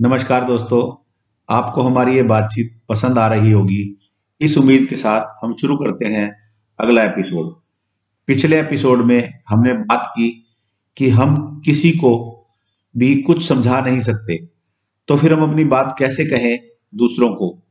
[0.00, 1.10] नमस्कार दोस्तों,
[1.54, 3.98] आपको हमारी ये बातचीत पसंद आ रही होगी।
[4.40, 6.36] इस उम्मीद के साथ हम शुरू करते हैं
[6.80, 7.54] अगला एपिसोड।
[8.26, 10.46] पिछले एपिसोड में हमने बात की
[10.96, 12.44] कि हम किसी को
[12.96, 14.48] भी कुछ समझा नहीं सकते।
[15.08, 16.58] तो फिर हम अपनी बात कैसे कहें
[16.94, 17.62] दूसरों को?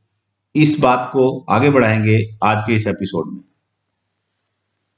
[0.54, 3.44] इस बात को आगे बढ़ाएँगे आज के इस एपिसोड में।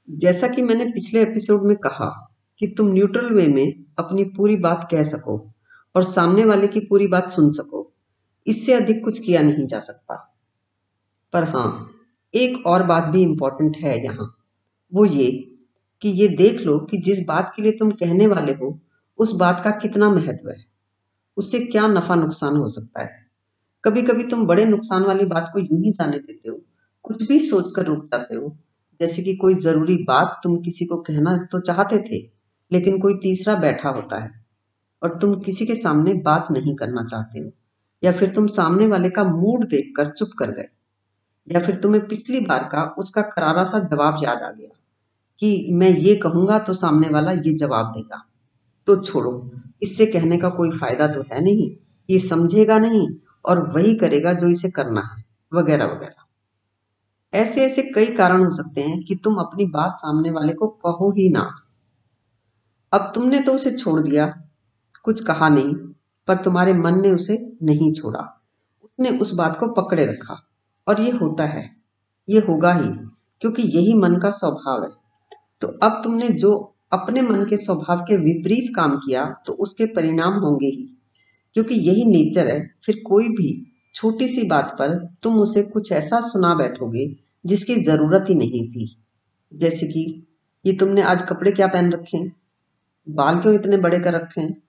[0.09, 4.87] जैसा कि मैंने पिछले एपिसोड में कहा कि तुम न्यूट्रल वे में अपनी पूरी बात
[4.91, 5.50] कह सको।
[5.95, 7.91] और सामने वाले की पूरी बात सुन सको।
[8.47, 10.15] इससे अधिक कुछ किया नहीं जा सकता।
[11.33, 11.91] पर हाँ
[12.33, 14.35] एक और बात भी इम्पोर्टेंट है यहाँ।
[14.93, 15.31] वो ये
[16.01, 18.79] कि ये देख लो कि जिस बात के लिए तुम कहने वाले हो,
[19.19, 20.65] उस बात का कितना महत्व है।
[21.37, 23.09] उससे क्या नफा नुकसान हो सकता है?
[23.83, 26.59] कभी कभी तुम बड़े नुकसान वाली बात को यूँ ही जाने देते हो,
[27.03, 28.57] कुछ भी सोचकर रुक जाते हो।
[28.99, 32.21] जैसे कि कोई ज़रूरी बात तुम किसी को कहना तो चाहते थे,
[32.71, 34.40] लेकिन कोई तीसरा बैठा होता है।
[35.03, 37.51] और तुम किसी के सामने बात नहीं करना चाहते हो।
[38.03, 40.67] या फिर तुम सामने वाले का मूड देखकर चुप कर गए।
[41.47, 44.69] या फिर तुम्हें पिछली बार का उसका करारा सा जवाब याद आ गया
[45.41, 48.23] कि मैं ये कहूँगा तो सामने वाला ये जवाब देगा।
[48.87, 49.51] तो छोड़ो,
[49.83, 51.71] इससे कहने का कोई फ़ायदा तो है नहीं।
[52.09, 53.07] ये समझेगा नहीं
[53.45, 56.25] और वही करेगा जो इसे करना है, वगैरह वगैरह।
[57.33, 61.11] ऐसे ऐसे कई कारण हो सकते हैं कि तुम अपनी बात सामने वाले को कहो
[61.11, 61.49] ही ना।
[62.91, 64.43] अब तुमने तो उसे छोड़ दिया।
[65.05, 65.73] कुछ कहा नहीं,
[66.27, 68.19] पर तुम्हारे मन ने उसे नहीं छोड़ा।
[68.83, 70.35] उसने उस बात को पकड़े रखा,
[70.87, 71.69] और ये होता है,
[72.29, 72.89] ये होगा ही,
[73.41, 74.89] क्योंकि यही मन का स्वभाव है।
[75.61, 76.51] तो अब तुमने जो
[76.93, 80.87] अपने मन के स्वभाव के विपरीत काम किया तो उसके परिणाम होंगे ही,
[81.55, 83.51] क्योंकि यही नेचर है। फिर कोई भी
[83.95, 87.05] छोटी सी बात पर तुम उसे कुछ ऐसा सुना बैठोगे,
[87.45, 88.95] जिसकी ज़रूरत ही नहीं थी।
[89.53, 90.27] जैसे कि,
[90.65, 92.35] ये तुमने आज कपड़े क्या पहन रखे हैं?
[93.09, 94.61] बाल क्यों इतने बड़े कर रखे हैं?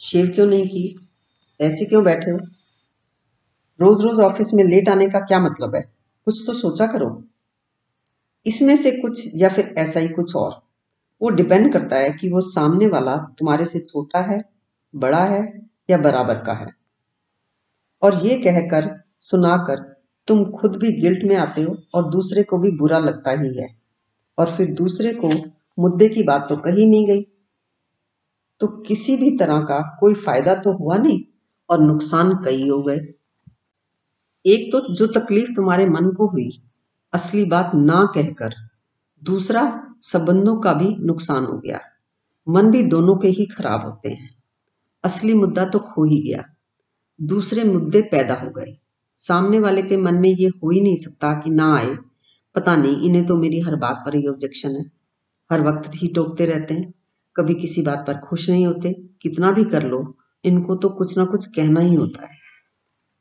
[0.00, 1.08] शेव क्यों नहीं की?
[1.60, 2.38] ऐसे क्यों बैठे हो?
[3.80, 5.92] रोज रोज ऑफ़िस में लेट आने का क्या मतलब है?
[6.24, 7.24] कुछ तो सोचा करो।
[8.46, 10.62] इसमें से कुछ या फिर ऐसा ही कुछ और।
[11.22, 14.44] वो डिपेंड करता है कि वो सामने वाला तुम्हारे से छोटा है,
[14.96, 16.72] बड़ा है या बराबर का है।
[18.02, 22.70] और ये कहकर, सुनाकर, तुम खुद भी गिल्ट में आते हो और दूसरे को भी
[22.70, 23.68] बुरा लगता ही है।
[24.38, 25.30] और फिर दूसरे को
[25.78, 27.29] मुद्दे की बात तो कही नहीं गई।
[28.60, 31.20] तो किसी भी तरह का कोई फ़ायदा तो हुआ नहीं
[31.70, 32.98] और नुकसान कई हो गए।
[34.46, 36.62] एक तो जो तकलीफ़ तुम्हारे मन को हुई,
[37.12, 38.54] असली बात ना कहकर,
[39.24, 41.80] दूसरा संबंधों का भी नुकसान हो गया।
[42.48, 44.42] मन भी दोनों के ही खराब होते हैं।
[45.04, 46.44] असली मुद्दा तो खो ही गया।
[47.20, 48.78] दूसरे मुद्दे पैदा हो गए।
[49.18, 51.96] सामने वाले के मन में ये हो ही नहीं सकता कि ना आए।
[52.54, 54.90] पता नहीं, इन्हें तो मेरी हर बात पर ही ऑब्जेक्शन है।
[55.52, 56.94] हर वक्त ही टोकते रहते हैं।
[57.40, 58.92] कभी किसी बात पर खुश नहीं होते,
[59.22, 62.38] कितना भी कर लो, इनको तो कुछ ना कुछ कहना ही होता है।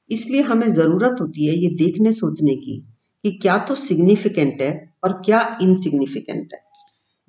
[0.09, 2.87] इसलिए हमें ज़रूरत होती है ये देखने सोचने की
[3.23, 6.59] कि क्या तो सिग्निफिकेंट है और क्या इनसिग्निफिकेंट है।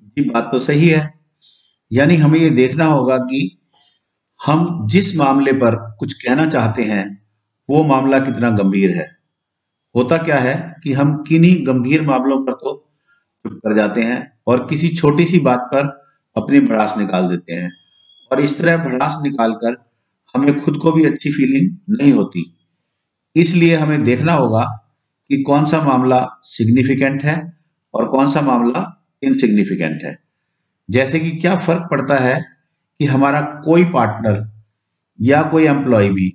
[0.03, 1.13] जी बात तो सही है।
[1.91, 3.57] यानी हमें ये देखना होगा कि
[4.45, 7.27] हम जिस मामले पर कुछ कहना चाहते हैं,
[7.69, 9.17] वो मामला कितना गंभीर है।
[9.95, 12.91] होता क्या है कि हम किन्हीं गंभीर मामलों पर तो
[13.45, 16.00] चुप कर जाते हैं और किसी छोटी सी बात पर
[16.35, 17.71] अपनी भड़ास निकाल देते हैं।
[18.31, 19.75] और इस तरह भड़ास निकालकर
[20.35, 22.45] हमें खुद को भी अच्छी फीलिंग नहीं होती।
[23.35, 24.63] इसलिए हमें देखना होगा
[25.29, 27.53] कि कौन सा मामला सिग्निफिकेंट है
[27.93, 30.17] और कौन सा मामला इनसिग्निफिकेंट है।
[30.89, 32.41] जैसे कि क्या फ़र्क पड़ता है
[32.99, 34.51] कि हमारा कोई पार्टनर
[35.21, 36.33] या कोई एम्प्लॉय भी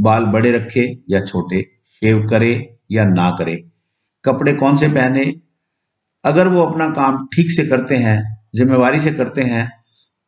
[0.00, 3.54] बाल बड़े रखे या छोटे शेव करे या ना करे,
[4.24, 5.24] कपड़े कौन से पहने,
[6.24, 9.68] अगर वो अपना काम ठीक से करते हैं जिम्मेवारी से करते हैं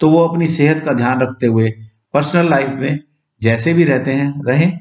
[0.01, 1.71] तो वो अपनी सेहत का ध्यान रखते हुए
[2.15, 2.99] पर्सनल लाइफ में
[3.43, 4.79] जैसे भी रहते हैं, रहें।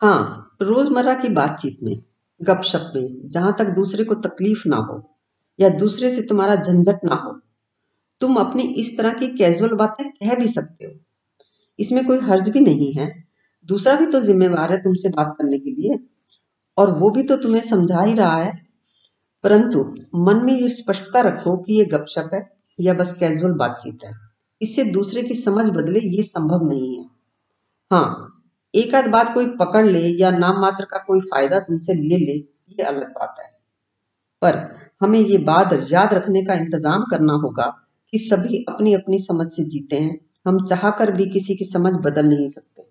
[0.00, 1.96] हाँ रोज़मर्रा की बातचीत में,
[2.40, 4.96] गपशप में, जहाँ तक दूसरे को तकलीफ़ ना हो,
[5.58, 7.32] या दूसरे से तुम्हारा झंझट ना हो,
[8.20, 10.92] तुम अपनी इस तरह की कैजुअल बातें कह भी सकते हो।
[11.78, 13.08] इसमें कोई हर्ज भी नहीं है।
[13.68, 15.98] दूसरा भी तो जिम्मेवार है तुमसे बात करने के लिए,
[16.78, 18.52] और वो भी तो तुम्हें समझा ही रहा है।
[19.44, 19.82] परंतु
[20.16, 22.48] मन में ये स्पष्टता रखो कि ये गपशप है
[22.78, 24.12] या बस कैजुअल बातचीत है।
[24.60, 27.04] इससे दूसरे की समझ बदले ये संभव नहीं है।
[27.90, 28.28] हाँ
[28.74, 32.32] एक आध बात कोई पकड़ ले या नाम मात्र का कोई फ़ायदा तुमसे ले ले,
[32.32, 33.50] ये अलग बात है।
[34.42, 34.58] पर
[35.00, 37.66] हमें ये बात याद रखने का इंतज़ाम करना होगा
[38.12, 41.92] कि सभी अपनी अपनी समझ से जीते हैं। हम चाह कर भी किसी की समझ
[41.96, 42.84] बदल नहीं सकते।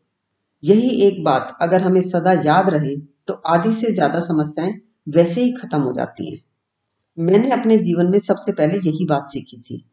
[0.63, 2.95] यही एक बात अगर हमें सदा याद रहे
[3.27, 4.74] तो आधी से ज़्यादा समस्याएँ
[5.07, 6.42] वैसे ही खत्म हो जाती हैं।
[7.18, 9.86] मैंने अपने जीवन में सबसे पहले यही बात सीखी थी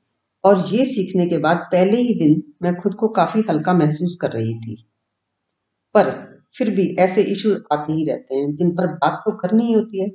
[0.44, 4.30] और ये सीखने के बाद पहले ही दिन मैं खुद को काफ़ी हल्का महसूस कर
[4.30, 4.84] रही थी।
[5.94, 6.10] पर
[6.58, 10.02] फिर भी ऐसे इश्यूज़ आते ही रहते हैं जिन पर बात तो करनी ही होती
[10.02, 10.08] है।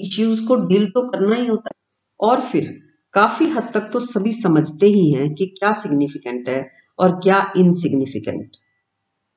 [0.00, 1.74] इश्यूज़ को डील तो करना ही होता है।
[2.20, 2.80] और फिर
[3.14, 8.50] काफ़ी हद तक तो सभी समझते ही हैं कि क्या सिग्निफिकेंट है और क्या इनसिग्निफिकेंट।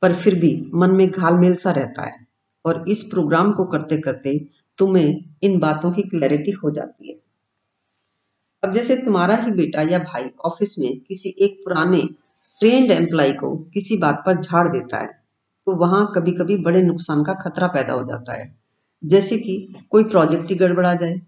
[0.01, 2.25] पर फिर भी मन में घालमेल सा रहता है
[2.65, 4.37] और इस प्रोग्राम को करते करते
[4.81, 7.19] तुम्हें इन बातों की क्लैरिटी हो जाती है।
[8.63, 12.01] अब जैसे तुम्हारा ही बेटा या भाई ऑफ़िस में किसी एक पुराने
[12.61, 15.07] ट्रेंड एम्प्लॉय को किसी बात पर झाड़ देता है
[15.67, 18.53] तो वहाँ कभी कभी बड़े नुकसान का खतरा पैदा हो जाता है।
[19.03, 21.19] जैसे कि कोई प्रोजेक्ट ही गड़बड़ा जाए,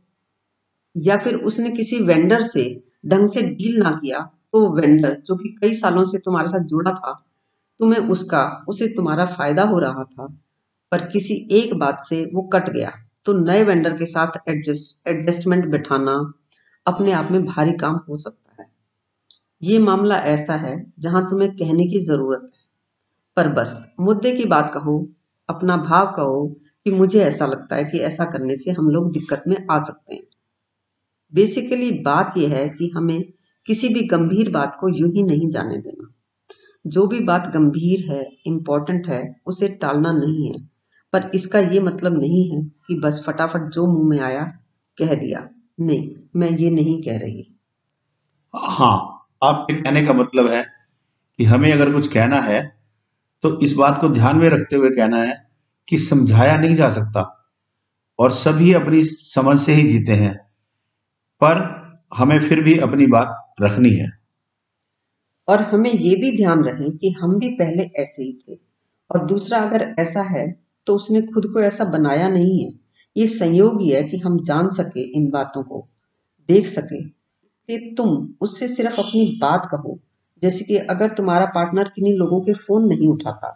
[0.95, 2.63] या फिर उसने किसी वेंडर से
[3.05, 4.19] ढंग से डील ना किया
[4.53, 7.13] तो वेंडर जो कि कई सालों से तुम्हारे साथ जुड़ा था,
[7.79, 10.27] तुम्हें उसका, उसे तुम्हारा फ़ायदा हो रहा था,
[10.91, 12.91] पर किसी एक बात से वो कट गया।
[13.25, 16.33] तो नए वेंडर के साथ एडजस्ट एडजस्टमेंट बिठाना
[16.87, 18.69] अपने आप में भारी काम हो सकता है।
[19.63, 22.63] ये मामला ऐसा है जहाँ तुम्हें कहने की ज़रूरत है।
[23.37, 25.09] पर बस, मुद्दे की बात कहो,
[25.49, 29.43] अपना भाव कहो कि मुझे ऐसा लगता है कि ऐसा करने से हम लोग दिक्कत
[29.47, 30.23] में आ सकते हैं।
[31.33, 33.33] बेसिकली बात यह है कि हमें
[33.65, 36.13] किसी भी गंभीर बात को यूँ ही नहीं जाने देना।
[36.87, 40.72] जो भी बात गंभीर है इम्पोर्टेंट है, उसे टालना नहीं है।
[41.13, 44.43] पर इसका ये मतलब नहीं है कि बस फटाफट जो मुँह में आया
[44.97, 45.47] कह दिया।
[45.81, 47.49] नहीं मैं ये नहीं कह रही।
[48.53, 48.95] हाँ
[49.43, 50.63] आपके कहने का मतलब है
[51.39, 52.61] कि हमें अगर कुछ कहना है
[53.43, 55.35] तो इस बात को ध्यान में रखते हुए कहना है
[55.87, 57.21] कि समझाया नहीं जा सकता।
[58.19, 60.33] और सभी अपनी समझ से ही जीते हैं
[61.41, 61.61] पर
[62.17, 64.09] हमें फिर भी अपनी बात रखनी है।
[65.47, 68.57] और हमें ये भी ध्यान रहे कि हम भी पहले ऐसे ही थे।
[69.09, 70.45] और दूसरा अगर ऐसा है
[70.87, 72.71] तो उसने खुद को ऐसा बनाया नहीं है।
[73.15, 75.87] ये संयोग ही है कि हम जान सके इन बातों को,
[76.49, 79.99] देख सके कि तुम उससे सिर्फ़ अपनी बात कहो,
[80.43, 83.49] जैसे कि अगर तुम्हारा पार्टनर किन्हीं लोगों के फ़ोन नहीं उठाता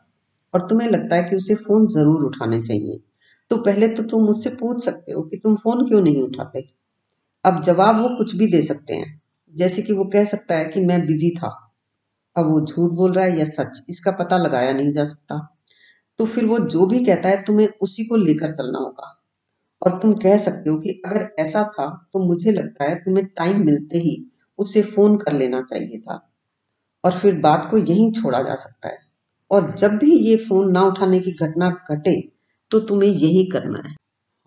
[0.53, 3.00] और तुम्हें लगता है कि उसे फ़ोन ज़रूर उठाने चाहिए
[3.51, 6.63] तो पहले तो तुम मुझसे पूछ सकते हो कि तुम फ़ोन क्यों नहीं उठाते?
[7.45, 9.21] अब जवाब वो कुछ भी दे सकते हैं,
[9.53, 11.50] जैसे कि वो कह सकता है कि मैं बिज़ी था।
[12.35, 15.38] अब वो झूठ बोल रहा है या सच, इसका पता लगाया नहीं जा सकता।
[16.19, 19.14] तो फिर वो जो भी कहता है, तुम्हें उसी को लेकर चलना होगा।
[19.81, 23.66] और तुम कह सकते हो कि अगर ऐसा था तो मुझे लगता है तुम्हें टाइम
[23.66, 26.30] मिलते ही उसे फ़ोन कर लेना चाहिए था।
[27.04, 29.00] और फिर बात को यहीं छोड़ा जा सकता है।
[29.52, 32.30] और जब भी ये फ़ोन ना उठाने की घटना घटे
[32.72, 33.96] तो तुम्हें यही करना है।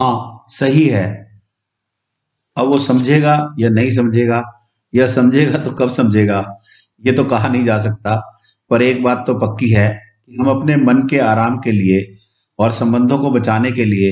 [0.01, 1.31] हाँ सही है।
[2.57, 4.43] अब वो समझेगा या नहीं समझेगा,
[4.95, 6.63] या समझेगा तो कब समझेगा,
[7.07, 8.39] ये तो कहा नहीं जा सकता,
[8.71, 12.01] पर एक बात तो पक्की है कि हम अपने मन के आराम के लिए
[12.59, 14.11] और संबंधों को बचाने के लिए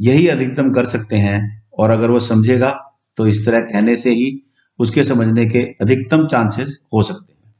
[0.00, 1.40] यही अधिकतम कर सकते हैं
[1.78, 2.70] और अगर वो समझेगा
[3.18, 4.30] तो इस तरह कहने से ही
[4.78, 7.54] उसके समझने के अधिकतम चांसेस हो सकते हैं।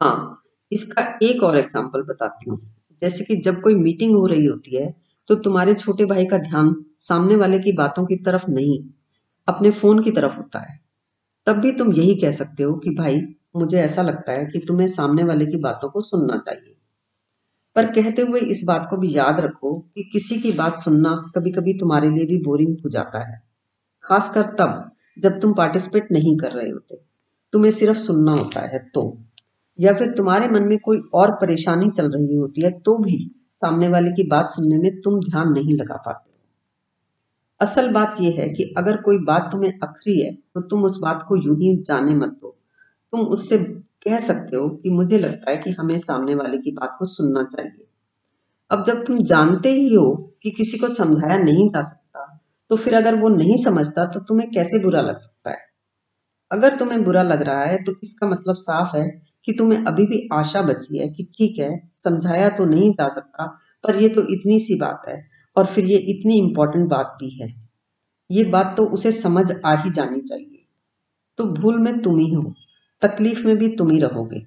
[0.00, 0.42] हाँ
[0.72, 2.58] इसका एक और एग्ज़ाम्पल बताती हूँ।
[3.02, 4.94] जैसे कि जब कोई मीटिंग हो रही होती है
[5.28, 8.78] तो तुम्हारे छोटे भाई का ध्यान सामने वाले की बातों की तरफ़ नहीं,
[9.48, 10.78] अपने फ़ोन की तरफ़ होता है।
[11.46, 13.20] तब भी तुम यही कह सकते हो कि भाई,
[13.56, 16.74] मुझे ऐसा लगता है कि तुम्हें सामने वाले की बातों को सुनना चाहिए।
[17.78, 21.50] पर कहते हुए इस बात को भी याद रखो कि किसी की बात सुनना कभी
[21.50, 23.42] कभी तुम्हारे लिए भी बोरिंग हो जाता है।
[24.04, 27.00] खासकर तब जब तुम पार्टिसिपेट नहीं कर रहे होते।
[27.52, 29.18] तुम्हें सिर्फ़ सुनना होता है तो।
[29.80, 33.88] या फिर तुम्हारे मन में कोई और परेशानी चल रही होती है तो भी सामने
[33.88, 36.30] वाले की बात सुनने में तुम ध्यान नहीं लगा पाते
[37.60, 41.24] असल बात यह है कि अगर कोई बात तुम्हें अखरी है तो तुम उस बात
[41.28, 42.56] को यूँ ही जाने मत दो।
[43.12, 43.58] तुम उससे
[44.06, 47.42] कह सकते हो कि मुझे लगता है कि हमें सामने वाले की बात को सुनना
[47.46, 47.86] चाहिए।
[48.70, 50.12] अब जब तुम जानते ही हो
[50.42, 52.26] कि किसी को समझाया नहीं जा सकता
[52.70, 55.58] तो फिर अगर वो नहीं समझता तो तुम्हें कैसे बुरा लग सकता है?
[56.50, 59.08] अगर तुम्हें बुरा लग रहा है तो इसका मतलब साफ़ है
[59.44, 63.46] कि तुम्हें अभी भी आशा बची है कि ठीक है, समझाया तो नहीं जा सकता,
[63.84, 65.22] पर ये तो इतनी सी बात है
[65.56, 67.48] और फिर ये इतनी इंपॉर्टेंट बात भी है।
[68.30, 70.64] ये बात तो उसे समझ आ ही जानी चाहिए।
[71.38, 72.54] तो भूल में तुम ही हो।
[73.02, 74.46] तकलीफ़ में भी तुम ही रहोगे।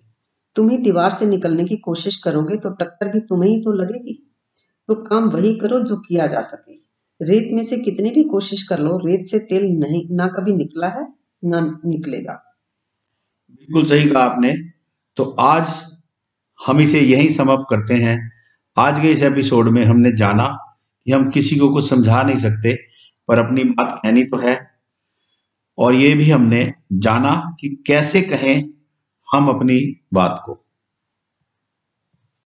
[0.55, 4.33] तुम ही दीवार से निकलने की कोशिश करोगे तो टक्कर भी तुम्हें ही तो लगेगी।
[4.87, 6.73] तो काम वही करो जो किया जा सके।
[7.25, 10.87] रेत में से कितनी भी कोशिश कर लो, रेत से तेल नहीं, ना कभी निकला
[10.87, 11.13] है,
[11.45, 12.57] ना निकलेगा।
[13.51, 14.55] बिल्कुल सही कहा आपने।
[15.15, 15.67] तो आज
[16.67, 18.31] हम इसे यही समाप्त करते हैं।
[18.77, 20.57] आज के इस एपिसोड में हमने जाना
[21.05, 22.75] कि हम किसी को कुछ समझा नहीं सकते,
[23.27, 24.70] पर अपनी बात कहनी तो है।
[25.81, 28.69] और ये भी हमने जाना कि कैसे कहें
[29.33, 30.65] हम अपनी बात को।